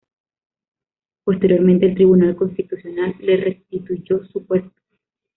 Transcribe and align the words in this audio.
Posteriormente 1.23 1.85
el 1.85 1.93
Tribunal 1.93 2.35
Constitucional 2.35 3.13
le 3.19 3.37
restituyó 3.37 4.25
su 4.31 4.43
puesto. 4.47 4.81